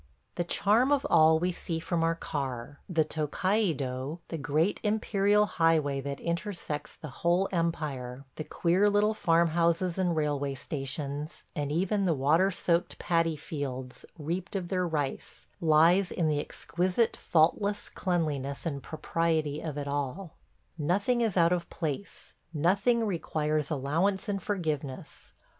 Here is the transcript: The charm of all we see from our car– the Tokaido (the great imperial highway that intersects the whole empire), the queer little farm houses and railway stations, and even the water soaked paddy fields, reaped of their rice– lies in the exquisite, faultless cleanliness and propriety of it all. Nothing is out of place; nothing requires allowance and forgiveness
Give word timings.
The 0.35 0.43
charm 0.43 0.91
of 0.91 1.05
all 1.11 1.37
we 1.37 1.51
see 1.51 1.79
from 1.79 2.03
our 2.03 2.15
car– 2.15 2.79
the 2.89 3.03
Tokaido 3.03 4.19
(the 4.29 4.37
great 4.39 4.79
imperial 4.81 5.45
highway 5.45 6.01
that 6.01 6.19
intersects 6.19 6.95
the 6.95 7.09
whole 7.21 7.47
empire), 7.51 8.25
the 8.33 8.43
queer 8.43 8.89
little 8.89 9.13
farm 9.13 9.49
houses 9.49 9.99
and 9.99 10.15
railway 10.15 10.55
stations, 10.55 11.43
and 11.55 11.71
even 11.71 12.05
the 12.05 12.15
water 12.15 12.49
soaked 12.49 12.97
paddy 12.97 13.35
fields, 13.35 14.03
reaped 14.17 14.55
of 14.55 14.69
their 14.69 14.87
rice– 14.87 15.45
lies 15.61 16.11
in 16.11 16.27
the 16.27 16.39
exquisite, 16.39 17.15
faultless 17.15 17.87
cleanliness 17.87 18.65
and 18.65 18.81
propriety 18.81 19.61
of 19.61 19.77
it 19.77 19.87
all. 19.87 20.33
Nothing 20.79 21.21
is 21.21 21.37
out 21.37 21.53
of 21.53 21.69
place; 21.69 22.33
nothing 22.55 23.05
requires 23.05 23.69
allowance 23.69 24.27
and 24.27 24.41
forgiveness 24.41 25.33